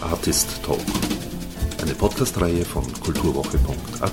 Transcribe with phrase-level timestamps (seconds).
[0.00, 0.78] Artist Talk,
[1.80, 4.12] eine Podcast-Reihe von kulturwoche.at.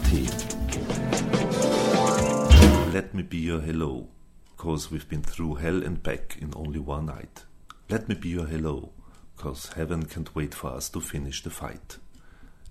[2.94, 4.08] Let me be your hello,
[4.56, 7.46] cause we've been through hell and back in only one night.
[7.90, 8.94] Let me be your hello,
[9.36, 12.00] cause heaven can't wait for us to finish the fight.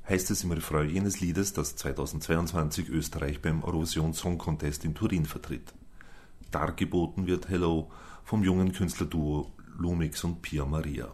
[0.08, 5.26] Heißt es im Refrain jenes Liedes, das 2022 Österreich beim Eurovision Song Contest in Turin
[5.26, 5.74] vertritt.
[6.50, 7.90] Dargeboten wird Hello
[8.24, 11.12] vom jungen Künstlerduo Lumix und Pia Maria.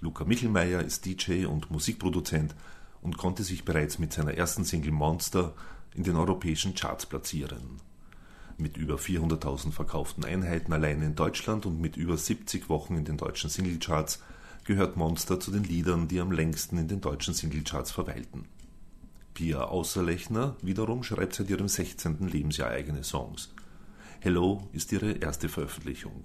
[0.00, 2.54] Luca Michelmeier ist DJ und Musikproduzent
[3.02, 5.54] und konnte sich bereits mit seiner ersten Single Monster
[5.94, 7.80] in den europäischen Charts platzieren.
[8.58, 13.16] Mit über 400.000 verkauften Einheiten allein in Deutschland und mit über 70 Wochen in den
[13.16, 14.22] deutschen Singlecharts
[14.64, 18.44] gehört Monster zu den Liedern, die am längsten in den deutschen Singlecharts verweilten.
[19.34, 22.28] Pia Außerlechner wiederum schreibt seit ihrem 16.
[22.28, 23.52] Lebensjahr eigene Songs.
[24.20, 26.24] Hello ist ihre erste Veröffentlichung.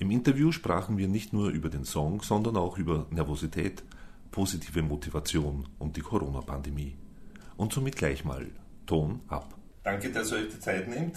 [0.00, 3.82] Im Interview sprachen wir nicht nur über den Song, sondern auch über Nervosität,
[4.30, 6.94] positive Motivation und die Corona-Pandemie.
[7.58, 8.46] Und somit gleich mal
[8.86, 9.54] Ton ab.
[9.84, 11.16] Danke, dass ihr euch die Zeit nehmt.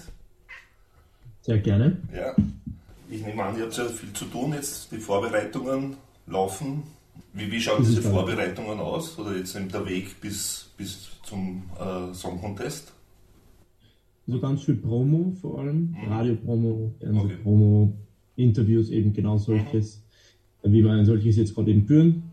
[1.44, 1.98] Sehr gerne.
[2.14, 2.36] Ja,
[3.10, 4.92] ich nehme an, ihr habt ja viel zu tun jetzt.
[4.92, 5.96] Die Vorbereitungen
[6.28, 6.84] laufen.
[7.32, 9.18] Wie, wie schauen diese Vorbereitungen aus?
[9.18, 12.92] Oder jetzt der Weg bis, bis zum äh, Song Contest?
[14.28, 16.12] Also ganz viel Promo vor allem, mhm.
[16.12, 17.94] Radio-Promo, Fernseh-Promo, okay.
[18.36, 20.04] Interviews eben genau solches,
[20.64, 20.74] mhm.
[20.74, 22.24] wie man solches jetzt gerade eben führen.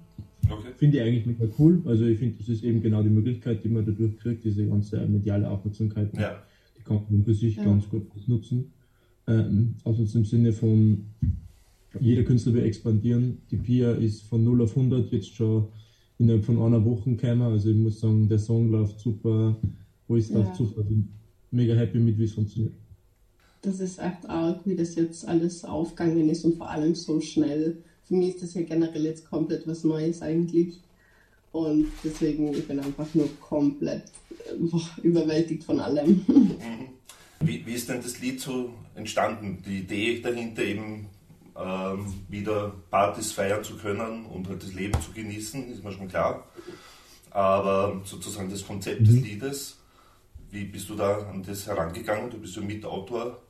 [0.48, 0.68] Okay.
[0.76, 1.82] Finde ich eigentlich mega cool.
[1.84, 5.06] Also ich finde, das ist eben genau die Möglichkeit, die man dadurch kriegt, diese ganze
[5.06, 6.10] mediale Aufmerksamkeit.
[6.16, 6.42] Ja.
[6.78, 7.64] Die kann man für sich ja.
[7.64, 8.72] ganz gut nutzen.
[9.26, 11.04] Ähm, also im Sinne von
[12.00, 13.38] jeder Künstler will expandieren.
[13.50, 15.66] Die Pia ist von 0 auf 100 jetzt schon
[16.18, 17.42] innerhalb von einer Woche gekommen.
[17.42, 19.56] Also ich muss sagen, der Song läuft super,
[20.08, 20.38] alles ja.
[20.38, 20.80] läuft super.
[20.82, 21.08] Ich bin
[21.50, 22.72] mega happy mit, wie es funktioniert
[23.62, 27.76] das ist echt arg, wie das jetzt alles aufgegangen ist und vor allem so schnell.
[28.04, 30.80] Für mich ist das ja generell jetzt komplett was Neues eigentlich.
[31.52, 34.04] Und deswegen, ich bin einfach nur komplett
[34.58, 36.24] boah, überwältigt von allem.
[36.60, 37.46] Mhm.
[37.46, 39.62] Wie, wie, ist denn das Lied so entstanden?
[39.64, 41.06] Die Idee dahinter eben
[41.56, 46.08] ähm, wieder Partys feiern zu können und halt das Leben zu genießen, ist mir schon
[46.08, 46.46] klar.
[47.30, 49.04] Aber sozusagen das Konzept mhm.
[49.06, 49.78] des Liedes,
[50.50, 52.28] wie bist du da an das herangegangen?
[52.28, 53.40] Du bist ja Mitautor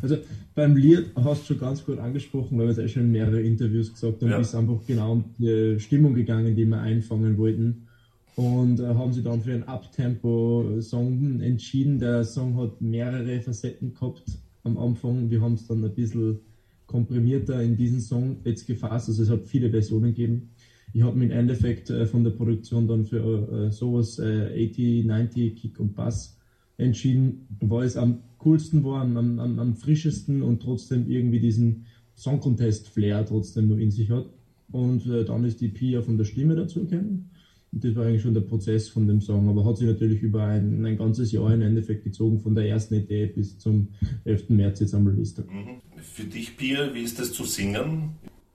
[0.00, 0.16] Also
[0.54, 3.40] beim Lied hast du schon ganz gut angesprochen, weil wir es eh schon in mehrere
[3.40, 4.38] Interviews gesagt haben, ja.
[4.38, 7.86] ist einfach genau um die Stimmung gegangen, die wir einfangen wollten.
[8.34, 11.98] Und äh, haben sie dann für einen Uptempo-Song entschieden.
[11.98, 14.24] Der Song hat mehrere Facetten gehabt
[14.62, 15.30] am Anfang.
[15.30, 16.40] Wir haben es dann ein bisschen
[16.86, 19.08] komprimierter in diesen Song jetzt gefasst.
[19.08, 20.50] Also es hat viele Versionen gegeben.
[20.92, 25.02] Ich habe mich im Endeffekt äh, von der Produktion dann für äh, sowas 80, äh,
[25.04, 26.35] 90 Kick und Bass
[26.78, 32.40] entschieden, weil es am coolsten war, am, am, am frischesten und trotzdem irgendwie diesen Song
[32.40, 34.26] Contest Flair trotzdem nur in sich hat.
[34.72, 37.30] Und äh, dann ist die Pia von der Stimme dazu gekommen.
[37.72, 40.44] Und das war eigentlich schon der Prozess von dem Song, aber hat sich natürlich über
[40.44, 43.88] ein, ein ganzes Jahr im Endeffekt gezogen, von der ersten Idee bis zum
[44.24, 44.50] 11.
[44.50, 45.40] März jetzt am Release.
[45.42, 45.80] Mhm.
[46.00, 48.10] Für dich, Pia, wie ist das zu singen?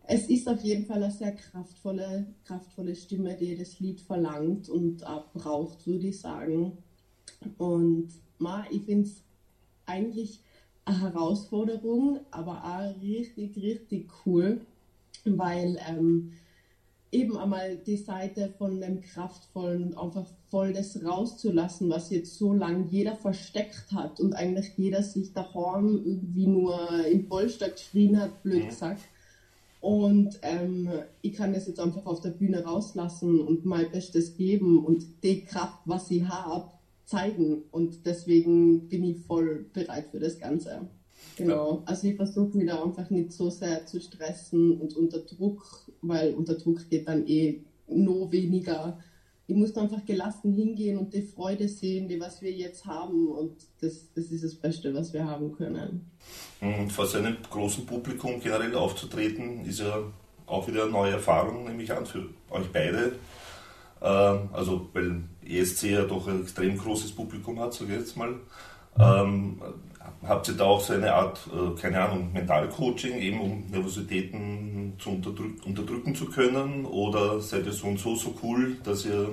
[0.07, 5.05] Es ist auf jeden Fall eine sehr kraftvolle, kraftvolle Stimme, die das Lied verlangt und
[5.05, 6.77] auch braucht, würde ich sagen.
[7.57, 8.09] Und
[8.39, 9.23] ma, ich finde es
[9.85, 10.39] eigentlich
[10.85, 14.61] eine Herausforderung, aber auch richtig, richtig cool,
[15.25, 16.33] weil ähm,
[17.11, 22.53] eben einmal die Seite von dem Kraftvollen und einfach voll das rauszulassen, was jetzt so
[22.53, 28.43] lange jeder versteckt hat und eigentlich jeder sich daheim irgendwie nur im Polster geschrien hat,
[28.43, 29.01] blöd gesagt.
[29.81, 30.89] Und ähm,
[31.21, 35.43] ich kann das jetzt einfach auf der Bühne rauslassen und mein Bestes geben und die
[35.43, 36.69] Kraft, was ich habe,
[37.11, 37.63] zeigen.
[37.71, 40.87] Und deswegen bin ich voll bereit für das Ganze.
[41.37, 41.83] Genau.
[41.85, 45.63] Also ich versuche mich da einfach nicht so sehr zu stressen und unter Druck,
[46.01, 48.99] weil unter Druck geht dann eh nur weniger.
[49.47, 53.27] Ich muss einfach gelassen hingehen und die Freude sehen, die was wir jetzt haben.
[53.27, 56.09] Und das, das ist das Beste, was wir haben können.
[56.61, 60.03] Und vor so einem großen Publikum generell aufzutreten, ist ja
[60.45, 63.13] auch wieder eine neue Erfahrung, nehme ich an, für euch beide.
[64.01, 65.23] Ähm, also, weil
[65.59, 68.35] ESC ja doch ein extrem großes Publikum hat, sage ich jetzt mal.
[68.99, 69.61] Ähm,
[70.23, 75.11] habt ihr da auch so eine Art, äh, keine Ahnung, Mentalcoaching, eben um Nervositäten zu
[75.11, 76.85] unterdrück unterdrücken zu können?
[76.85, 79.29] Oder seid ihr so und so so cool, dass ihr,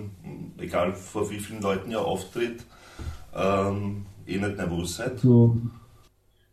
[0.58, 2.64] egal vor wie vielen Leuten ihr auftritt,
[3.34, 5.18] ähm, eh nicht nervös seid?
[5.20, 5.56] So,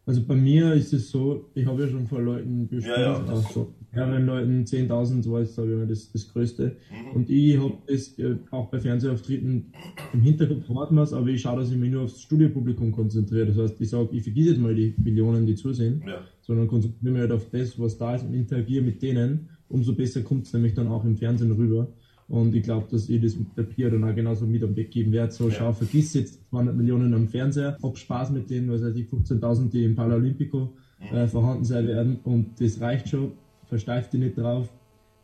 [0.05, 3.33] Also bei mir ist es so, ich habe ja schon vor Leuten gespielt, ja, ja,
[3.33, 6.75] auch so mehreren Leuten, 10.000 war jetzt, sage ich das, das Größte.
[6.91, 7.15] Mhm.
[7.15, 9.71] Und ich habe äh, auch bei Fernsehauftritten
[10.13, 13.47] im Hintergrund hat man aber ich schaue, dass ich mich nur aufs Studiopublikum konzentriere.
[13.47, 16.21] Das heißt, ich sage, ich vergesse jetzt mal die Millionen, die zusehen, ja.
[16.41, 19.49] sondern konzentriere mich halt auf das, was da ist und interagiere mit denen.
[19.67, 21.87] Umso besser kommt es nämlich dann auch im Fernsehen rüber.
[22.27, 24.91] Und ich glaube, dass ich das mit der Pia dann auch genauso mit am Weg
[24.91, 25.31] geben werde.
[25.31, 25.55] So, ja.
[25.55, 29.69] schau, vergiss jetzt 200 Millionen am Fernseher, hab Spaß mit denen, was weiß ich, 15.000,
[29.69, 31.15] die im Paralympico mhm.
[31.15, 32.19] äh, vorhanden sein werden.
[32.23, 33.33] Und das reicht schon.
[33.67, 34.69] Versteif dich nicht drauf.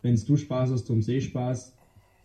[0.01, 1.73] Wenn du Spaß hast, haben sie Spaß.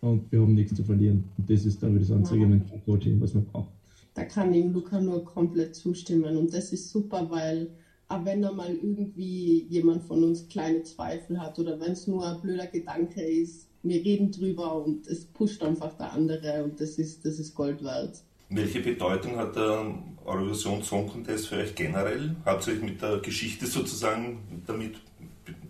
[0.01, 1.23] Und wir haben nichts zu verlieren.
[1.37, 2.59] Und das ist, glaube ich, das einzige ja.
[2.85, 3.69] Coaching, was man braucht.
[4.13, 6.37] Da kann ich Luca nur komplett zustimmen.
[6.37, 7.69] Und das ist super, weil
[8.07, 12.25] auch wenn da mal irgendwie jemand von uns kleine Zweifel hat oder wenn es nur
[12.25, 16.97] ein blöder Gedanke ist, wir reden drüber und es pusht einfach der andere und das
[16.97, 18.23] ist, das ist Gold wert.
[18.49, 19.93] Welche Bedeutung hat der
[20.25, 22.35] Eurovision Song Contest für euch generell?
[22.45, 24.95] Habt ihr euch mit der Geschichte sozusagen damit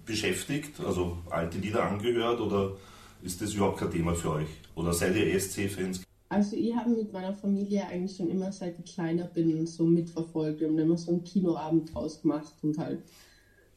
[0.05, 2.75] beschäftigt, also alte Lieder angehört oder
[3.23, 4.47] ist das überhaupt kein Thema für euch?
[4.75, 6.03] Oder seid ihr ESC-Fans?
[6.29, 10.59] Also ich habe mit meiner Familie eigentlich schon immer seit ich kleiner bin so mitverfolgt.
[10.59, 12.99] Wir haben immer so einen Kinoabend draus gemacht und halt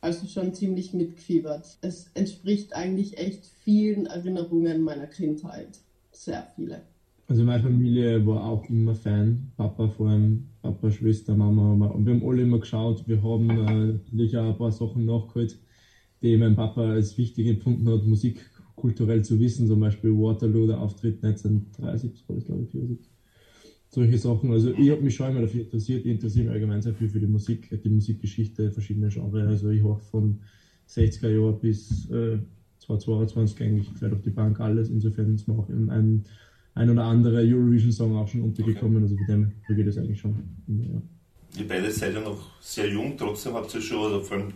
[0.00, 1.78] also schon ziemlich mitgefiebert.
[1.82, 5.78] Es entspricht eigentlich echt vielen Erinnerungen meiner Kindheit.
[6.10, 6.82] Sehr viele.
[7.28, 9.52] Also meine Familie war auch immer Fan.
[9.56, 11.86] Papa vor allem, Papa, Schwester, Mama.
[11.86, 13.06] Und wir haben alle immer geschaut.
[13.06, 15.56] Wir haben äh, natürlich auch ein paar Sachen nachgeholt,
[16.22, 18.40] die mein Papa als wichtig empfunden hat, Musik
[18.76, 19.66] kulturell zu wissen.
[19.66, 23.10] Zum Beispiel Waterloo, der Auftritt 1973 war das, glaube ich, 74
[23.90, 24.52] solche Sachen.
[24.52, 26.04] Also ich habe mich schon immer dafür interessiert.
[26.04, 29.48] Ich interessiere mich allgemein sehr viel für die Musik, die Musikgeschichte, verschiedene Genres.
[29.48, 30.40] Also ich höre von
[30.88, 32.38] 60er Jahren bis äh,
[32.78, 34.90] 2022 eigentlich quer durch die Bank alles.
[34.90, 36.24] Insofern ist mir auch ein,
[36.74, 39.02] ein oder andere Eurovision-Song auch schon untergekommen.
[39.02, 39.02] Okay.
[39.02, 40.36] Also mit dem geht es eigentlich schon
[40.68, 41.02] ja.
[41.58, 44.52] Ihr beide seid ja noch sehr jung, trotzdem habt ihr schon, also vor allem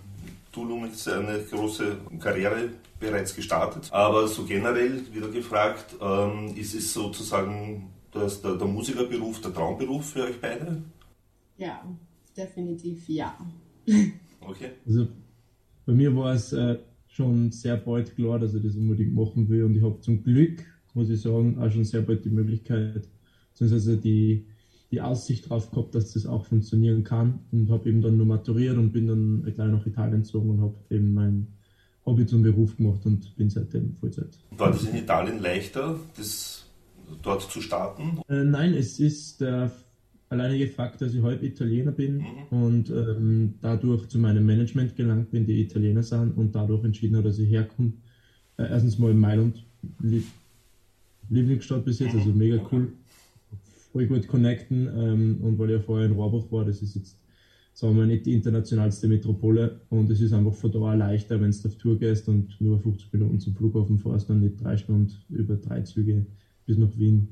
[0.54, 3.88] du, Lumens, eine große Karriere bereits gestartet.
[3.92, 10.10] Aber so generell wieder gefragt, ähm, ist es sozusagen das der, der Musikerberuf der Traumberuf
[10.10, 10.82] für euch beide?
[11.58, 11.82] Ja,
[12.36, 13.36] definitiv ja.
[14.40, 14.70] Okay.
[14.86, 15.08] Also
[15.86, 16.78] bei mir war es äh,
[17.08, 20.64] schon sehr bald klar, dass ich das unbedingt machen will und ich habe zum Glück,
[20.94, 23.08] muss ich sagen, auch schon sehr bald die Möglichkeit,
[23.50, 24.46] beziehungsweise die,
[24.94, 28.76] die Aussicht darauf gehabt, dass das auch funktionieren kann und habe eben dann nur maturiert
[28.76, 31.49] und bin dann gleich nach Italien gezogen und habe eben mein
[32.06, 34.38] Hobby zum Beruf gemacht und bin seitdem Vollzeit.
[34.56, 36.67] War das in Italien leichter, das
[37.23, 38.20] dort zu starten?
[38.29, 39.73] Äh, nein, es ist der
[40.29, 42.25] alleinige Fakt, dass ich halb Italiener bin mhm.
[42.50, 47.29] und ähm, dadurch zu meinem Management gelangt bin, die Italiener sind und dadurch entschieden habe,
[47.29, 47.94] dass ich herkomme.
[48.58, 49.64] Äh, erstens mal in Mailand,
[50.00, 50.25] Lieb
[51.31, 52.38] Lieblingsstadt bis jetzt, also mhm.
[52.38, 52.93] mega cool.
[53.94, 57.17] Voll gut connecten ähm, und weil ich ja vorher in Rohrbach war, das ist jetzt
[57.75, 61.69] sagen wir nicht die internationalste Metropole und es ist einfach von da leichter, wenn du
[61.69, 65.55] auf Tour gehst und nur 50 Minuten zum Flughafen fährst und nicht drei Stunden über
[65.55, 66.26] drei Züge
[66.67, 67.29] bis nach Wien.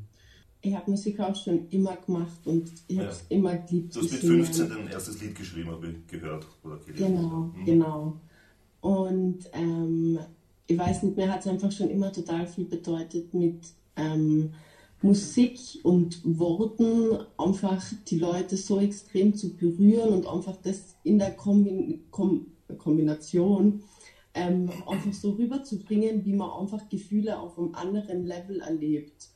[0.60, 3.36] Ich habe Musik auch schon immer gemacht und ich habe es ja.
[3.36, 3.96] immer geliebt.
[3.96, 7.16] Du hast mit 15 dein erstes Lied geschrieben, habe ich gehört oder gelesen.
[7.16, 7.64] Genau, mhm.
[7.64, 8.20] genau.
[8.80, 10.20] Und ähm,
[10.68, 13.58] ich weiß nicht, mir hat es einfach schon immer total viel bedeutet mit
[13.96, 14.50] ähm,
[15.02, 21.32] Musik und Worten, einfach die Leute so extrem zu berühren und einfach das in der
[21.32, 22.46] Kombi Kom
[22.78, 23.82] Kombination
[24.34, 29.28] ähm, einfach so rüberzubringen, wie man einfach Gefühle auf einem anderen Level erlebt.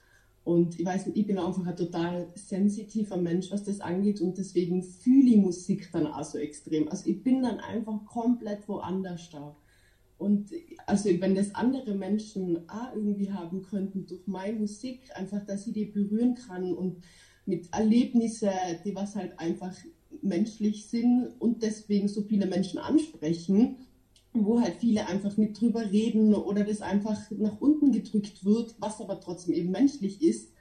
[0.44, 4.38] Und ich weiß nicht, ich bin einfach ein total sensitiver Mensch, was das angeht und
[4.38, 6.88] deswegen fühle ich Musik dann auch so extrem.
[6.88, 9.56] Also ich bin dann einfach komplett woanders da.
[10.18, 10.50] Und
[10.86, 15.74] also wenn das andere Menschen auch irgendwie haben könnten durch meine Musik, einfach, dass ich
[15.74, 17.02] die berühren kann und
[17.44, 18.50] mit Erlebnissen,
[18.84, 19.74] die was halt einfach
[20.22, 23.76] menschlich sind und deswegen so viele Menschen ansprechen,
[24.32, 29.00] wo halt viele einfach nicht drüber reden oder das einfach nach unten gedrückt wird, was
[29.00, 30.52] aber trotzdem eben menschlich ist,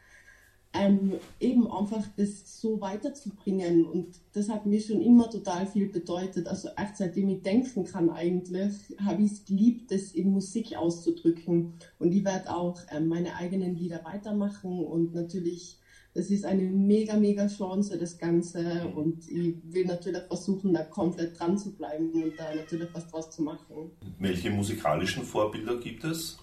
[0.78, 3.86] ähm, eben einfach das so weiterzubringen.
[3.86, 6.48] Und das hat mir schon immer total viel bedeutet.
[6.48, 11.74] Also echt seitdem ich denken kann eigentlich, habe ich es geliebt, das in Musik auszudrücken.
[12.00, 15.80] Und ich werde auch ähm, meine eigenen Lieder weitermachen und natürlich
[16.16, 18.88] das ist eine mega, mega Chance, das Ganze.
[18.96, 23.32] Und ich will natürlich versuchen, da komplett dran zu bleiben und da natürlich was draus
[23.32, 23.92] zu machen.
[24.18, 26.38] Welche musikalischen Vorbilder gibt es?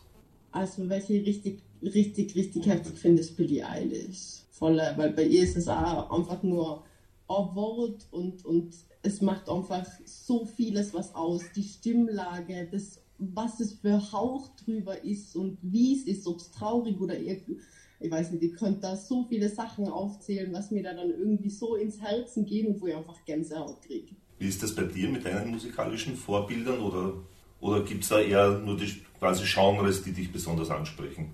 [0.52, 4.42] Also, welche ich richtig, richtig, richtig heftig finde, ist Billie Eilish.
[4.50, 6.84] Voller, weil bei ihr ist es auch einfach nur
[7.26, 11.42] Wort und, und es macht einfach so vieles was aus.
[11.56, 16.50] Die Stimmlage, das, was es für Hauch drüber ist und wie es ist, ob es
[16.50, 17.58] traurig oder irgendwie
[18.02, 21.50] ich weiß nicht, ich könnte da so viele Sachen aufzählen, was mir da dann irgendwie
[21.50, 24.14] so ins Herzen geht und wo ich einfach Gänsehaut kriege.
[24.38, 27.14] Wie ist das bei dir mit deinen musikalischen Vorbildern oder,
[27.62, 31.28] oder gibt es da eher nur die quasi Genres, die dich besonders ansprechen?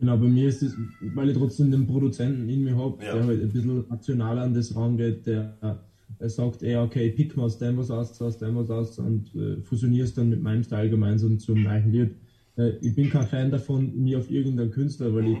[0.00, 0.74] Genau, bei mir ist es,
[1.14, 3.14] weil ich trotzdem den Produzenten in mir habe, ja.
[3.14, 5.78] der halt ein bisschen rational an das rangeht, der,
[6.18, 9.34] der sagt eher, okay, pick mal aus dem was aus, aus dem was aus und
[9.34, 12.14] äh, fusionierst dann mit meinem Style gemeinsam zum gleichen Lied.
[12.56, 15.38] Äh, ich bin kein Fan davon, mir auf irgendeinen Künstler, weil ich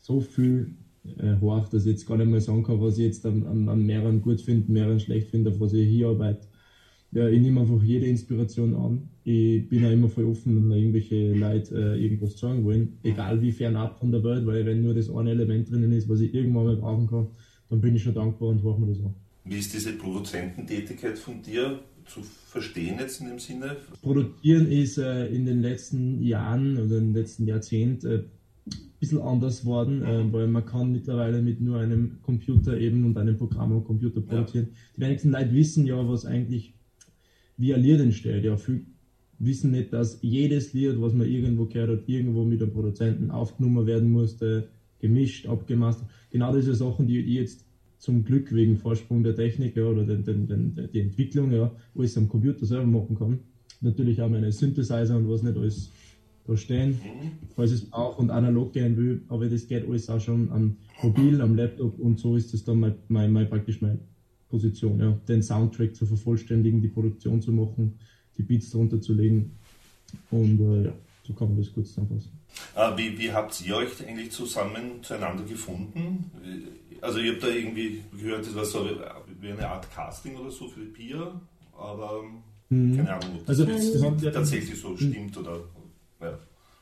[0.00, 0.74] so viel
[1.18, 3.68] äh, horch, dass ich jetzt gar nicht mehr sagen kann, was ich jetzt an, an,
[3.68, 6.48] an mehreren gut finde, mehreren schlecht finde, auf was ich hier arbeite.
[7.12, 9.08] Ja, ich nehme einfach jede Inspiration an.
[9.24, 13.40] Ich bin ja immer voll offen, wenn mir irgendwelche Leute äh, irgendwas sagen wollen, egal
[13.40, 16.34] wie fernab von der Welt, weil wenn nur das eine Element drinnen ist, was ich
[16.34, 17.28] irgendwann mal brauchen kann,
[17.70, 19.14] dann bin ich schon dankbar und höre mir das an.
[19.44, 23.76] Wie ist diese Produzententätigkeit von dir zu verstehen jetzt in dem Sinne?
[24.02, 28.24] Produzieren ist äh, in den letzten Jahren oder im letzten Jahrzehnt äh,
[28.66, 33.16] ein bisschen anders worden, äh, weil man kann mittlerweile mit nur einem Computer eben und
[33.16, 34.68] einem Programm am Computer produzieren.
[34.70, 34.76] Ja.
[34.96, 36.75] Die wenigsten Leute wissen ja, was eigentlich
[37.56, 38.44] wie ein Lied entsteht.
[38.44, 38.82] Ja, viele
[39.38, 43.86] wissen nicht, dass jedes Lied, was man irgendwo gehört hat, irgendwo mit einem Produzenten aufgenommen
[43.86, 45.98] werden musste, gemischt, abgemacht.
[46.30, 47.66] Genau diese Sachen, die ich jetzt
[47.98, 52.16] zum Glück wegen Vorsprung der Technik ja, oder den, den, den, die Entwicklung ja, alles
[52.16, 53.40] am Computer selber machen kann.
[53.80, 55.90] Natürlich auch meine Synthesizer und was nicht alles
[56.46, 56.98] da stehen,
[57.56, 61.40] falls es auch und analog gehen will, aber das geht alles auch schon am Mobil,
[61.40, 63.98] am Laptop und so ist das dann mein, mein, mein praktisch meine
[64.48, 65.18] Position, ja.
[65.28, 67.98] den Soundtrack zu vervollständigen, die Produktion zu machen,
[68.38, 69.56] die Beats drunter zu legen
[70.30, 70.92] und äh, ja,
[71.24, 72.32] so kann man das kurz zusammenfassen.
[72.74, 76.30] Äh, wie, wie habt ihr euch eigentlich zusammen zueinander gefunden?
[77.00, 78.88] Also ich habe da irgendwie gehört, das war so
[79.40, 81.40] wie eine Art Casting oder so für die Pia,
[81.76, 82.22] aber
[82.68, 82.96] mhm.
[82.96, 85.60] keine Ahnung, ob das, also, das tatsächlich so stimmt oder
[86.20, 86.38] ja.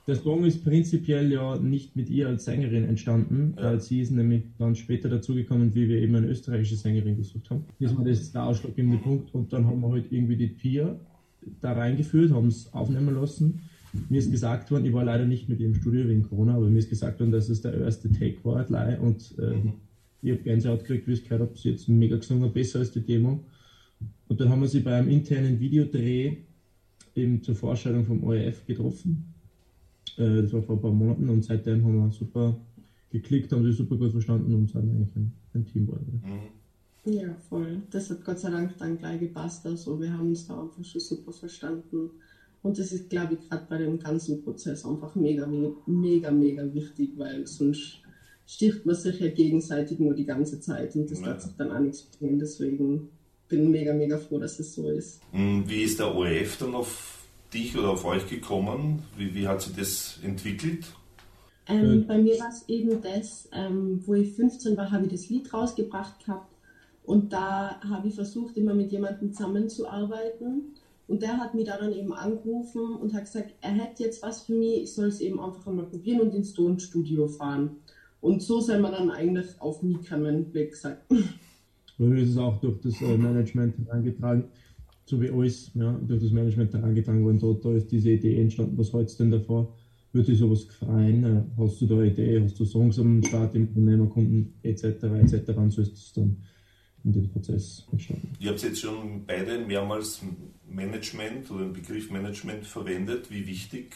[0.06, 3.64] Der Song ist prinzipiell ja nicht mit ihr als Sängerin entstanden, ja.
[3.64, 7.64] weil sie ist nämlich dann später dazugekommen, wie wir eben eine österreichische Sängerin gesucht haben.
[7.80, 10.99] Das war das der ausschlaggebende Punkt und dann haben wir halt irgendwie die Pia
[11.62, 13.62] da reingeführt, haben es aufnehmen lassen.
[14.11, 16.78] Mir ist gesagt worden, ich war leider nicht mit im Studio wegen Corona, aber mir
[16.78, 18.66] ist gesagt worden, dass es der erste Take war
[19.00, 19.73] und äh, mhm.
[20.20, 22.90] ich habe Gänsehaut gekriegt, wie ich es gehört habe, sie jetzt mega gesungen, besser als
[22.90, 23.42] die Demo.
[24.28, 26.38] Und dann haben wir sie bei einem internen Videodreh
[27.14, 29.33] eben zur Vorstellung vom ORF getroffen.
[30.18, 32.56] Äh, das war vor ein paar Monaten und seitdem haben wir super
[33.11, 36.23] geklickt, haben sie super gut verstanden und sind eigentlich ein, ein Team geworden.
[36.25, 37.12] Mhm.
[37.12, 37.83] Ja, voll.
[37.90, 39.66] Das hat Gott sei Dank dann gleich gepasst.
[39.66, 42.11] Also wir haben uns da einfach schon super verstanden.
[42.62, 45.47] Und das ist, glaube ich, gerade bei dem ganzen Prozess einfach mega,
[45.87, 48.00] mega, mega wichtig, weil sonst
[48.47, 51.26] stirbt man sich ja gegenseitig nur die ganze Zeit und das ja.
[51.28, 52.38] hat sich dann auch nichts bringen.
[52.38, 53.09] Deswegen
[53.49, 55.21] bin mega, mega froh, dass es so ist.
[55.33, 57.23] Hm, wie ist der ORF dann auf
[57.54, 59.02] dich oder auf euch gekommen?
[59.16, 60.87] Wie, wie hat sich das entwickelt?
[61.66, 65.28] Ähm, bei mir war es eben das, ähm, wo ich 15 war, habe ich das
[65.30, 66.54] Lied rausgebracht gehabt
[67.04, 70.75] und da habe ich versucht, immer mit jemandem zusammenzuarbeiten.
[71.06, 74.42] Und der hat mich da dann eben angerufen und hat gesagt, er hätte jetzt was
[74.42, 77.76] für mich, ich soll es eben einfach einmal probieren und ins Tonstudio fahren.
[78.23, 81.04] Und so sind wir dann eigentlich auf mich gekommen, wie gesagt.
[81.99, 84.44] Weil ist es auch durch das äh, Management herangetragen,
[85.04, 87.38] so wie alles, ja, durch das Management herangetragen worden.
[87.38, 89.75] Da, da ist diese Idee entstanden, was hältst du denn davor?
[90.12, 91.25] Würde dich sowas gefreien?
[91.25, 92.42] Äh, hast du da eine Idee?
[92.42, 94.84] Hast du Songs am Start im Unternehmerkunden etc.
[94.84, 95.50] etc.
[95.56, 96.37] Und so ist es dann
[97.04, 98.28] in den Prozess entstanden.
[98.38, 100.23] Ihr habt jetzt schon beide mehrmals
[100.70, 103.30] Management oder den Begriff Management verwendet.
[103.30, 103.94] Wie wichtig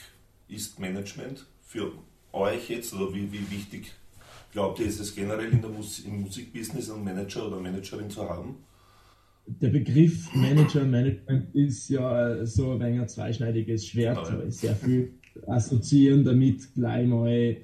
[0.49, 1.93] ist Management für
[2.33, 3.93] euch jetzt oder wie, wie wichtig
[4.53, 8.29] Glaubt ihr, ist es generell in der Mus im Musikbusiness einen Manager oder Managerin zu
[8.29, 8.57] haben?
[9.61, 14.51] Der Begriff Manager Management ist ja so ein wenig ein zweischneidiges Schwert, ja, ja.
[14.51, 15.13] sehr viel
[15.47, 17.57] assoziieren damit gleich mal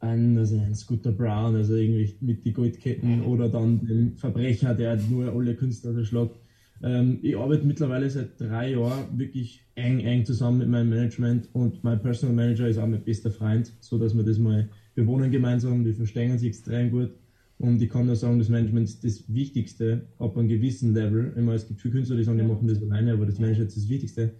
[0.00, 4.96] ein, also ein Scooter Brown, also irgendwie mit die Goldketten oder dann den Verbrecher, der
[4.96, 6.38] nur alle Künstler erschlagt.
[6.82, 11.82] Ähm, ich arbeite mittlerweile seit drei Jahren wirklich eng, eng zusammen mit meinem Management und
[11.82, 15.30] mein Personal Manager ist auch mein bester Freund, so dass wir das mal wir wohnen
[15.30, 17.10] gemeinsam, wir verstehen sich extrem gut.
[17.58, 21.32] Und ich kann nur sagen, das Management ist das Wichtigste ab einem gewissen Level.
[21.36, 23.78] Immer, es gibt viele Künstler, die sagen, die machen das alleine, aber das Management ist
[23.78, 24.34] das Wichtigste,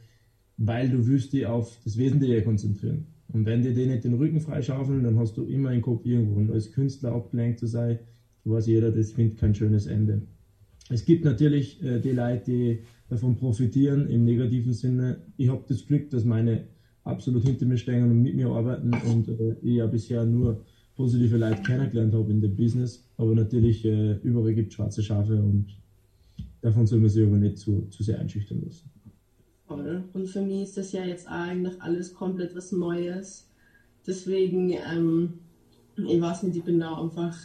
[0.58, 3.06] weil du willst dich auf das Wesentliche konzentrieren.
[3.28, 6.38] Und wenn dir die nicht den Rücken freischaufeln, dann hast du immer einen Kopf irgendwo.
[6.38, 7.98] Und als Künstler abgelenkt zu sein,
[8.44, 10.22] weiß jeder, das findet kein schönes Ende.
[10.88, 15.22] Es gibt natürlich äh, die Leute, die davon profitieren im negativen Sinne.
[15.36, 16.64] Ich habe das Glück, dass meine
[17.02, 20.64] absolut hinter mir stehen und mit mir arbeiten und äh, ich ja bisher nur
[20.96, 23.04] positive Leute kennengelernt habe in dem Business.
[23.16, 25.66] Aber natürlich, äh, überall gibt es schwarze Schafe und
[26.62, 28.90] davon soll man sich aber nicht zu, zu sehr einschüchtern lassen.
[29.66, 30.04] Voll.
[30.12, 33.48] Und für mich ist das ja jetzt eigentlich alles komplett was Neues.
[34.06, 35.34] Deswegen, ähm,
[35.96, 37.36] ich weiß nicht, ich bin da einfach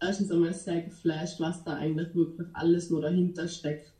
[0.00, 3.91] erstens einmal sehr geflasht, was da eigentlich wirklich alles nur dahinter steckt.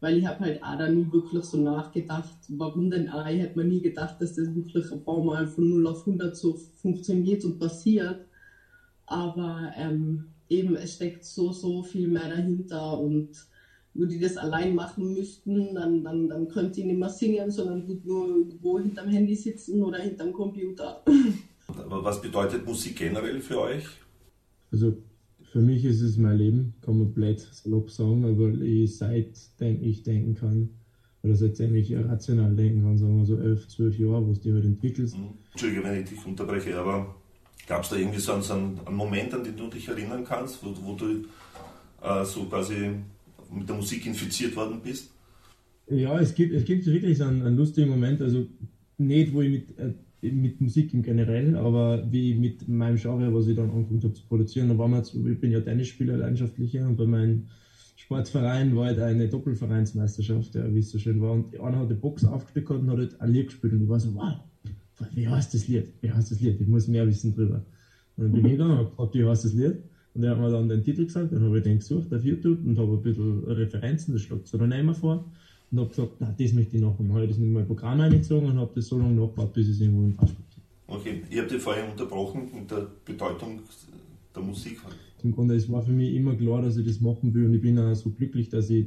[0.00, 3.26] Weil ich habe halt auch da nie wirklich so nachgedacht, warum denn auch.
[3.26, 6.54] Ich hätte mir nie gedacht, dass das wirklich auf einmal von 0 auf 100 so
[6.54, 8.26] funktioniert und passiert.
[9.06, 13.30] Aber ähm, eben, es steckt so, so viel mehr dahinter und
[13.94, 17.88] würde die das allein machen müssten, dann, dann, dann könnte ich nicht mehr singen, sondern
[17.88, 21.02] würde nur irgendwo hinterm Handy sitzen oder hinterm Computer.
[21.68, 23.84] Aber was bedeutet Musik generell für euch?
[24.70, 24.98] Also
[25.56, 30.02] für mich ist es mein Leben, kann man blöd salopp sagen, aber ich seitdem ich
[30.02, 30.68] denken kann,
[31.22, 34.52] oder seitdem ich rational denken kann, sagen wir so elf, zwölf Jahre, wo du dich
[34.52, 35.16] halt entwickelst.
[35.16, 35.30] Mhm.
[35.52, 37.14] Entschuldige, wenn ich dich unterbreche, aber
[37.66, 40.74] gab es da irgendwie so einen, einen, Moment, an den du dich erinnern kannst, wo,
[40.82, 41.24] wo du
[42.02, 42.90] äh, so quasi
[43.50, 45.10] mit der Musik infiziert worden bist?
[45.88, 48.46] Ja, es gibt, es gibt wirklich so einen, einen lustigen Moment, also
[48.98, 53.46] nicht, wo ich mit äh, mit Musik im Generell, aber wie mit meinem Genre, was
[53.46, 56.96] ich dann angefangen habe zu produzieren, da war wir, ich bin ja Tennisspieler, leidenschaftlicher, und
[56.96, 57.46] bei meinem
[57.96, 61.94] Sportverein war halt eine Doppelvereinsmeisterschaft, der wie es so schön war, und einer hat die
[61.94, 64.40] Box aufgesteckt und hat halt ein Lied gespielt, und ich war so, wow,
[65.12, 65.92] wie heißt das Lied?
[66.00, 66.60] Wie heißt das Lied?
[66.60, 67.64] Ich muss mehr wissen drüber.
[68.16, 69.82] Und dann bin ich gegangen und gefragt, wie heißt das Lied?
[70.14, 72.64] Und er hat mir dann den Titel gesagt, dann habe ich den gesucht auf YouTube
[72.64, 75.26] und habe ein bisschen Referenzen, das schlägt so dann immer vor
[75.70, 76.98] und habe gesagt, na, das möchte ich noch.
[76.98, 79.80] Und habe das in mein Programm eingezogen und habe das so lange nachgebaut, bis es
[79.80, 80.34] irgendwo im Fass
[80.88, 83.60] Okay, ich habe dich vorher unterbrochen mit der Bedeutung
[84.34, 84.78] der Musik.
[85.24, 87.60] Im Grunde, es war für mich immer klar, dass ich das machen will und ich
[87.60, 88.86] bin auch so glücklich, dass ich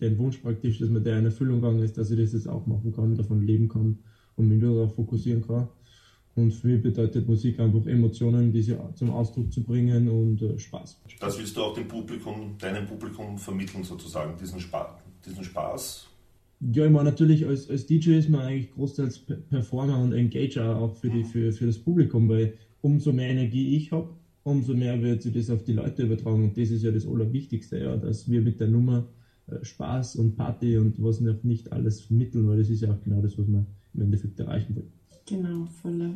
[0.00, 2.66] den Wunsch praktisch, dass mir der in Erfüllung gegangen ist, dass ich das jetzt auch
[2.66, 3.98] machen kann, davon leben kann
[4.34, 5.68] und mich nur darauf fokussieren kann.
[6.34, 11.00] Und für mich bedeutet Musik einfach Emotionen, diese zum Ausdruck zu bringen und äh, Spaß.
[11.20, 16.06] Das willst du auch dem Publikum, deinem Publikum vermitteln sozusagen, diesen Spaß diesen Spaß?
[16.72, 20.94] Ja, ich meine, natürlich als, als DJ ist man eigentlich großteils Performer und Engager auch
[20.94, 24.10] für, die, für, für das Publikum, weil umso mehr Energie ich habe,
[24.42, 26.44] umso mehr wird sich das auf die Leute übertragen.
[26.44, 29.06] Und das ist ja das Allerwichtigste, ja, dass wir mit der Nummer
[29.46, 33.00] äh, Spaß und Party und was noch nicht alles vermitteln, weil das ist ja auch
[33.02, 34.86] genau das, was man im Endeffekt erreichen will.
[35.26, 36.14] Genau, voll.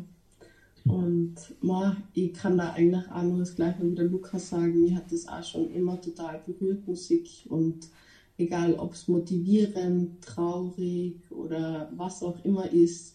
[0.86, 4.82] Und ma, ich kann da eigentlich auch nur das Gleiche wie der Lukas sagen.
[4.82, 7.28] Mir hat das auch schon immer total berührt, Musik.
[7.48, 7.88] Und
[8.36, 13.14] egal ob es motivierend, traurig oder was auch immer ist.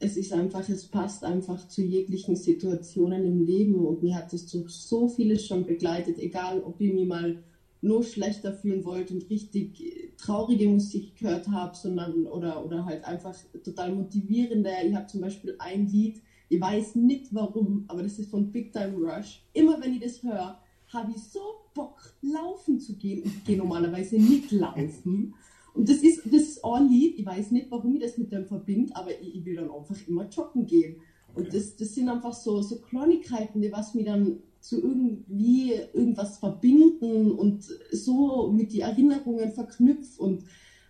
[0.00, 4.50] Es ist einfach, es passt einfach zu jeglichen Situationen im Leben und mir hat es
[4.50, 7.42] so, so vieles schon begleitet, egal ob ich mich mal
[7.80, 13.36] nur schlechter fühlen wollte und richtig traurige Musik gehört habe, sondern oder, oder halt einfach
[13.62, 14.70] total motivierende.
[14.86, 18.72] Ich habe zum Beispiel ein Lied, ich weiß nicht warum, aber das ist von Big
[18.72, 19.42] Time Rush.
[19.52, 20.58] Immer wenn ich das höre,
[20.94, 21.40] habe ich so
[21.74, 23.24] Bock, laufen zu gehen.
[23.24, 25.34] Ich gehe normalerweise nicht laufen.
[25.74, 28.46] Und das ist, das ist ein Lied, ich weiß nicht, warum ich das mit dem
[28.46, 31.00] verbinde, aber ich, ich will dann einfach immer joggen gehen.
[31.34, 36.38] Und das, das sind einfach so, so Kleinigkeiten, die was mir dann zu irgendwie irgendwas
[36.38, 40.44] verbinden und so mit den Erinnerungen verknüpft und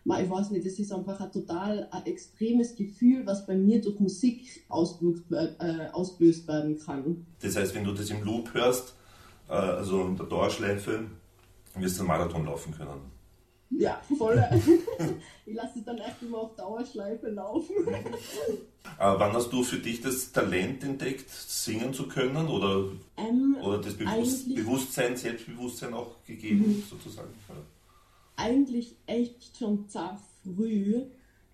[0.06, 3.98] ich weiß nicht, das ist einfach ein total ein extremes Gefühl, was bei mir durch
[4.00, 7.26] Musik ausgelöst, äh, ausgelöst werden kann.
[7.40, 8.94] Das heißt, wenn du das im Loop hörst,
[9.52, 11.06] also in der Dauerschleife,
[11.76, 13.14] wirst du einen Marathon laufen können.
[13.70, 14.36] Ja, voll.
[15.46, 17.74] ich lasse es dann erst immer auf Dauerschleife laufen.
[18.98, 23.78] Aber wann hast du für dich das Talent entdeckt, singen zu können oder, ähm, oder
[23.78, 26.84] das Bewusst Bewusstsein, Selbstbewusstsein auch gegeben, mhm.
[26.88, 27.30] sozusagen?
[28.36, 31.02] Eigentlich echt schon zart früh.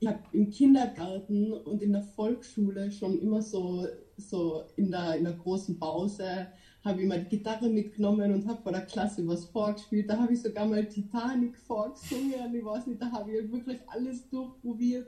[0.00, 5.24] Ich habe im Kindergarten und in der Volksschule schon immer so, so in, der, in
[5.24, 6.46] der großen Pause
[6.84, 10.08] habe ich mal die Gitarre mitgenommen und habe vor der Klasse was vorgespielt.
[10.08, 12.54] Da habe ich sogar mal Titanic vorgesungen.
[12.54, 15.06] Ich weiß nicht, da habe ich halt wirklich alles durchprobiert.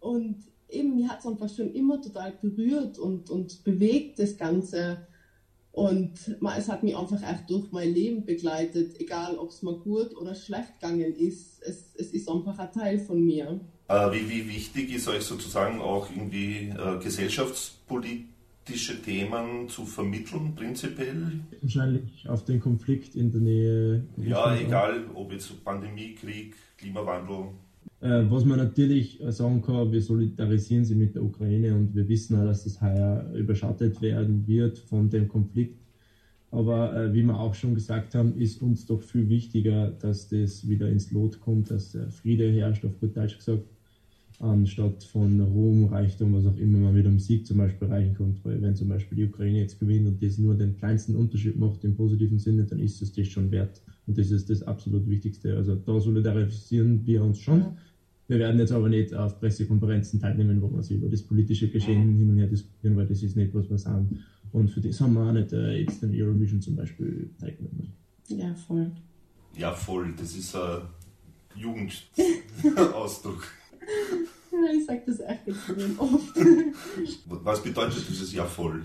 [0.00, 0.36] Und
[0.68, 5.06] eben, mir hat es einfach schon immer total berührt und, und bewegt, das Ganze.
[5.72, 10.14] Und es hat mich einfach auch durch mein Leben begleitet, egal ob es mir gut
[10.16, 11.62] oder schlecht gegangen ist.
[11.62, 13.60] Es, es ist einfach ein Teil von mir.
[13.88, 18.26] Äh, wie, wie wichtig ist euch sozusagen auch irgendwie äh, gesellschaftspolitisch
[18.64, 21.40] Themen zu vermitteln, prinzipiell?
[21.60, 24.04] Wahrscheinlich auf den Konflikt in der Nähe.
[24.16, 27.46] Ja, egal, ob jetzt Pandemie, Krieg, Klimawandel.
[28.00, 32.40] Äh, was man natürlich sagen kann, wir solidarisieren sie mit der Ukraine und wir wissen
[32.40, 35.78] auch, dass das heuer überschattet werden wird von dem Konflikt.
[36.50, 40.68] Aber äh, wie wir auch schon gesagt haben, ist uns doch viel wichtiger, dass das
[40.68, 43.62] wieder ins Lot kommt, dass der Friede herrscht, auf gut Deutsch gesagt
[44.40, 48.40] anstatt von Ruhm, Reichtum, was auch immer man mit einem Sieg zum Beispiel erreichen konnte.
[48.42, 51.84] Weil wenn zum Beispiel die Ukraine jetzt gewinnt und das nur den kleinsten Unterschied macht
[51.84, 53.82] im positiven Sinne, dann ist es das schon wert.
[54.06, 55.54] Und das ist das absolut Wichtigste.
[55.56, 57.76] Also da solidarisieren wir uns schon.
[58.28, 62.16] Wir werden jetzt aber nicht auf Pressekonferenzen teilnehmen, wo wir sich über das politische Geschehen
[62.16, 64.20] hin und her diskutieren, weil das ist nicht, was wir sagen.
[64.52, 67.92] Und für das haben wir auch nicht äh, jetzt den Eurovision zum Beispiel teilgenommen.
[68.28, 68.90] Ja, voll.
[69.58, 70.14] Ja, voll.
[70.16, 70.78] Das ist äh,
[71.56, 73.46] Jugendausdruck.
[74.72, 76.36] ich sage das echt extrem oft.
[77.44, 78.82] Was bedeutet dieses Jahr voll?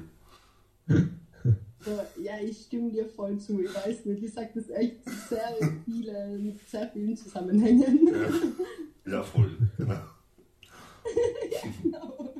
[2.21, 3.61] ja, ich stimme dir voll zu.
[3.61, 4.97] Ich weiß nicht, ich sage das echt
[5.29, 5.55] sehr
[5.85, 8.09] viele, mit sehr vielen Zusammenhängen.
[9.05, 9.93] Ja, ja voll, genau.
[9.93, 12.33] ja, genau.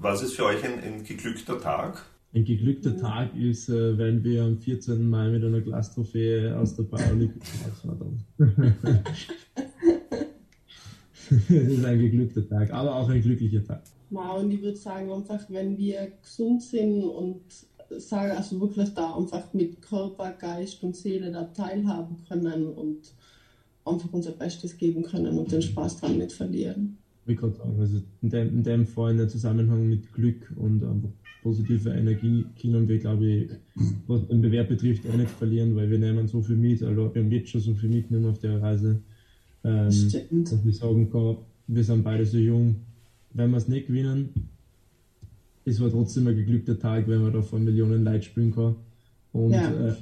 [0.00, 2.04] Was ist für euch ein, ein geglückter Tag?
[2.34, 5.08] Ein geglückter Tag ist, äh, wenn wir am 14.
[5.08, 7.50] Mai mit einer Glastrophäe aus der Paralympics
[11.48, 13.82] das ist ein geglückter Tag, aber auch ein glücklicher Tag.
[14.10, 17.40] Ja, und ich würde sagen, einfach, wenn wir gesund sind und
[17.98, 23.14] sagen, also wirklich da einfach mit Körper, Geist und Seele da teilhaben können und
[23.84, 26.98] einfach unser Bestes geben können und den Spaß dran nicht verlieren.
[27.24, 30.82] Wie gerade sagen, also in dem, in dem Fall in der Zusammenhang mit Glück und
[30.82, 31.10] einfach
[31.42, 33.50] positive Energie können wir, glaube ich,
[34.06, 36.82] was den Bewerb betrifft, auch nicht verlieren, weil wir nehmen so viel mit.
[36.82, 39.00] Also wir haben jetzt schon so viel mitgenommen auf der Reise.
[39.64, 42.76] Ähm, dass wir sagen kann, wir sind beide so jung.
[43.32, 44.50] Wenn wir es nicht gewinnen,
[45.64, 48.76] es war trotzdem ein geglückter Tag, wenn man da vor Millionen Leute spielen kann.
[49.32, 49.88] Und ja.
[49.88, 49.94] äh,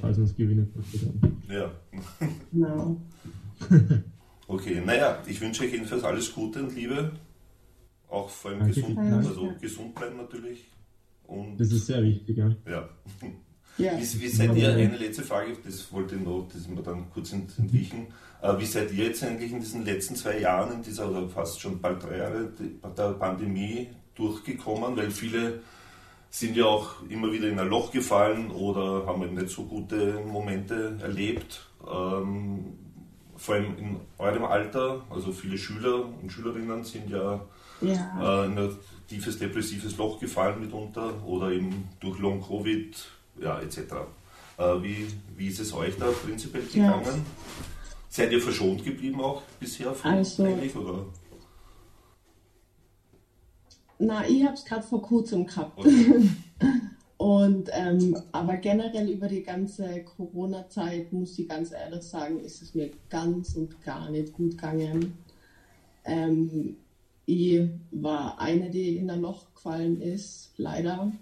[0.00, 1.38] falls man es gewinnen kann.
[1.48, 1.70] Ja.
[2.52, 2.96] Genau.
[4.48, 7.12] okay, naja, ich wünsche euch jedenfalls alles Gute und Liebe.
[8.08, 10.66] Auch vor allem gesund, also gesund bleiben natürlich.
[11.26, 12.54] Und das ist sehr wichtig, ja.
[12.66, 12.88] Ja.
[13.78, 13.92] Ja.
[13.96, 17.10] Wie, wie, seid ihr, eine letzte Frage, das wollte ich noch, das ist mir dann
[17.12, 18.08] kurz entwichen.
[18.42, 21.60] Äh, wie seid ihr jetzt eigentlich in diesen letzten zwei Jahren, in dieser, oder fast
[21.60, 22.50] schon bald drei Jahre
[22.96, 24.96] der Pandemie durchgekommen?
[24.96, 25.60] Weil viele
[26.30, 30.98] sind ja auch immer wieder in ein Loch gefallen oder haben nicht so gute Momente
[31.02, 31.66] erlebt.
[31.86, 32.78] Ähm,
[33.36, 37.44] vor allem in eurem Alter, also viele Schüler und Schülerinnen sind ja
[37.80, 38.44] ja.
[38.44, 38.76] äh, in ein
[39.08, 42.96] tiefes depressives Loch gefallen mitunter oder eben durch Long Covid,
[43.40, 43.78] ja, etc.
[44.58, 47.04] Äh, wie, wie ist es euch da prinzipiell gegangen?
[47.04, 47.14] Ja.
[48.08, 51.06] Seid ihr verschont geblieben auch bisher von also, eigentlich, oder?
[53.98, 55.78] Na, ich habe es gerade vor kurzem gehabt.
[55.78, 56.28] Okay.
[57.22, 62.74] Und ähm, aber generell über die ganze Corona-Zeit muss ich ganz ehrlich sagen, ist es
[62.74, 65.16] mir ganz und gar nicht gut gegangen.
[66.04, 66.78] Ähm,
[67.24, 71.12] ich war eine, die in ein Loch gefallen ist, leider.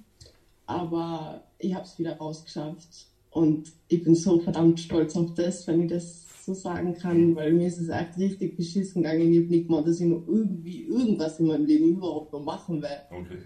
[0.64, 3.06] Aber ich habe es wieder rausgeschafft.
[3.30, 7.52] Und ich bin so verdammt stolz auf das, wenn ich das so sagen kann, weil
[7.52, 9.32] mir ist es echt richtig beschissen gegangen.
[9.32, 12.82] Ich habe nicht mal, dass ich noch irgendwie irgendwas in meinem Leben überhaupt noch machen
[12.82, 12.88] will.
[13.10, 13.38] Okay.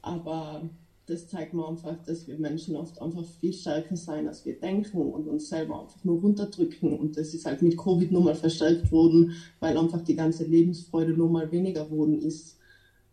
[0.00, 0.70] Aber
[1.06, 4.98] das zeigt mir einfach, dass wir Menschen oft einfach viel stärker sein, als wir denken
[4.98, 6.96] und uns selber einfach nur runterdrücken.
[6.96, 11.50] Und das ist halt mit Covid nochmal verstärkt worden, weil einfach die ganze Lebensfreude nochmal
[11.50, 12.56] weniger worden ist.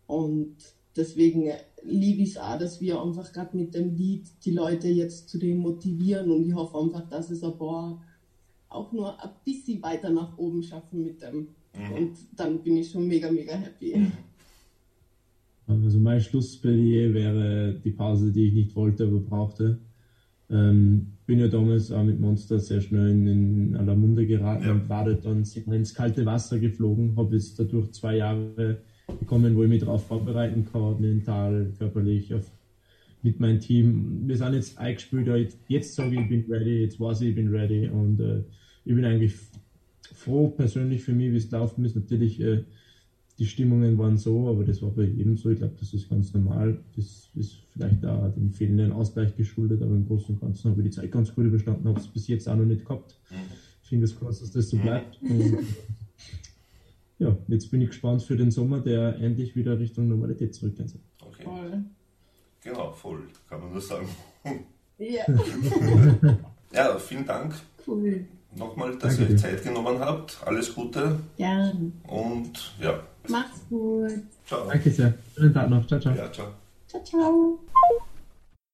[0.06, 0.56] Und
[0.96, 1.50] deswegen
[1.82, 5.38] liebe ich es auch, dass wir einfach gerade mit dem Lied die Leute jetzt zu
[5.38, 8.02] dem motivieren und ich hoffe einfach, dass es ein paar
[8.68, 11.48] auch nur ein bisschen weiter nach oben schaffen mit dem.
[11.74, 11.92] Mhm.
[11.96, 13.96] Und dann bin ich schon mega, mega happy.
[13.96, 14.12] Mhm.
[15.66, 19.78] Also mein Schlussplädoyer wäre die Pause, die ich nicht wollte, aber brauchte.
[20.50, 24.72] Ähm, bin ja damals auch mit Monster sehr schnell in, in aller Munde geraten ja.
[24.72, 28.78] und war dann ins kalte Wasser geflogen, habe jetzt dadurch zwei Jahre
[29.18, 32.50] bekommen, wo ich mich darauf vorbereiten kann, mental, körperlich, auf,
[33.22, 34.22] mit meinem Team.
[34.26, 37.34] Wir sind jetzt eingespielt, jetzt, jetzt sage ich, ich bin ready, jetzt weiß ich, ich
[37.34, 38.42] bin ready und äh,
[38.84, 39.34] ich bin eigentlich
[40.14, 41.96] froh persönlich für mich, wie es laufen ist.
[41.96, 42.64] Natürlich äh,
[43.38, 45.50] die Stimmungen waren so, aber das war bei jedem so.
[45.50, 46.78] Ich glaube, das ist ganz normal.
[46.94, 50.90] Das ist vielleicht auch dem fehlenden Ausgleich geschuldet, aber im Großen und Ganzen habe ich
[50.90, 53.18] die Zeit ganz gut überstanden, habe es bis jetzt auch noch nicht gehabt.
[53.30, 53.36] Mhm.
[53.82, 55.20] Fingers crossed, dass das so bleibt.
[55.22, 55.58] Und,
[57.20, 60.94] ja, jetzt bin ich gespannt für den Sommer, der endlich wieder Richtung Normalität zurückkehrt.
[61.24, 61.44] Okay.
[61.44, 61.84] Voll.
[62.62, 64.08] Genau, voll, kann man nur sagen.
[64.98, 65.24] Ja.
[66.72, 67.54] ja, vielen Dank.
[67.86, 68.26] Cool.
[68.56, 70.38] Nochmal, dass Danke ihr euch Zeit genommen habt.
[70.44, 71.20] Alles Gute.
[71.36, 71.72] Ja.
[72.08, 73.00] Und ja.
[73.28, 74.12] Mach's gut.
[74.46, 74.66] Ciao.
[74.66, 75.14] Danke sehr.
[75.36, 75.86] Schönen Tag noch.
[75.86, 76.14] Ciao, ciao.
[76.14, 76.48] Ja, ciao.
[76.88, 77.58] Ciao, ciao.